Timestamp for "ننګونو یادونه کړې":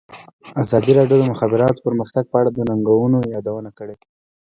2.69-3.95